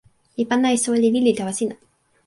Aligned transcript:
mi 0.35 0.43
pana 0.49 0.67
e 0.75 0.77
soweli 0.83 1.09
lili 1.15 1.31
tawa 1.39 1.53
sina. 1.59 1.75